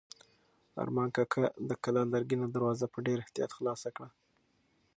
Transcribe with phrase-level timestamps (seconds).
[0.81, 4.09] ارمان کاکا د کلا لرګینه دروازه په ډېر احتیاط خلاصه کړه.